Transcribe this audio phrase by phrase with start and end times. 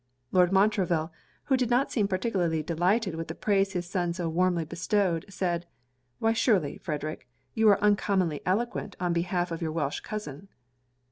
[0.31, 1.11] Lord Montreville,
[1.43, 5.67] who did not seem particularly delighted with the praise his son so warmly bestowed, said
[6.17, 10.47] 'Why surely, Frederic, you are uncommonly eloquent on behalf of your Welch cousin.'